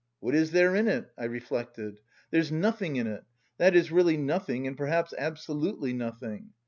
[0.19, 1.11] What is there in it?
[1.15, 1.99] I reflected.
[2.31, 3.23] There's nothing in it,
[3.59, 6.53] that is really nothing and perhaps absolutely nothing.